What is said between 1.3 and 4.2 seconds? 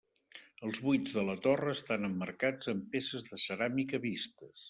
torre estan emmarcats amb peces de ceràmica